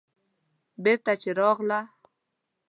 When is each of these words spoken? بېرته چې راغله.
بېرته 0.83 1.13
چې 1.21 1.29
راغله. 1.39 1.79